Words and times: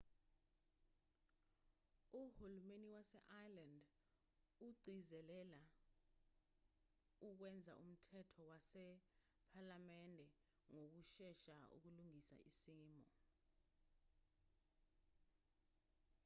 uhulumeni 2.21 2.87
wase-ireland 2.95 3.81
ugcizelela 4.65 5.61
ukwenza 7.27 7.73
umthetho 7.83 8.41
wasephalamende 8.51 10.27
ngokushesha 10.73 11.55
ukulungisa 11.75 12.35
isimo 12.49 13.01